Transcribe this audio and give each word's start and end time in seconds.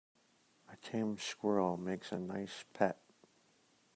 A 0.73 0.75
tame 0.77 1.19
squirrel 1.19 1.77
makes 1.77 2.11
a 2.11 2.17
nice 2.17 2.65
pet. 2.73 2.97